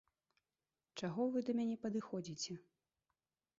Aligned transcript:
Чаго 1.01 1.27
вы 1.35 1.45
да 1.51 1.55
мяне 1.61 1.77
падыходзіце?! 1.85 2.59